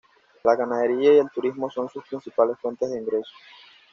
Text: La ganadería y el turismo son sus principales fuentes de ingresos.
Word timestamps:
La 0.41 0.55
ganadería 0.55 1.13
y 1.13 1.17
el 1.19 1.29
turismo 1.29 1.69
son 1.69 1.87
sus 1.87 2.03
principales 2.07 2.57
fuentes 2.57 2.89
de 2.89 2.97
ingresos. 2.97 3.31